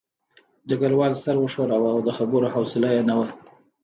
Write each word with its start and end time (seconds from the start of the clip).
ډګروال 0.67 1.13
سر 1.23 1.35
وښوراوه 1.39 1.89
او 1.93 1.99
د 2.07 2.09
خبرو 2.17 2.47
حوصله 2.53 2.89
یې 2.95 3.03
نه 3.09 3.13
وه 3.19 3.27